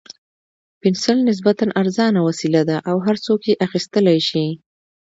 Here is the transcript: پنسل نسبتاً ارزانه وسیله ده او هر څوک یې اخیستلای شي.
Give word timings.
پنسل 0.81 1.17
نسبتاً 1.29 1.65
ارزانه 1.81 2.19
وسیله 2.27 2.61
ده 2.69 2.77
او 2.89 2.97
هر 3.05 3.15
څوک 3.25 3.39
یې 3.49 3.55
اخیستلای 3.67 4.19
شي. 4.29 4.45